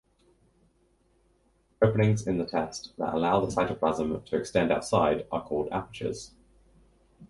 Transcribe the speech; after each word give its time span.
Openings 1.79 2.25
in 2.25 2.39
the 2.39 2.45
test 2.47 2.91
that 2.97 3.13
allow 3.13 3.39
the 3.39 3.51
cytoplasm 3.53 4.25
to 4.25 4.35
extend 4.35 4.71
outside 4.71 5.27
are 5.31 5.43
called 5.43 5.69
apertures. 5.71 6.31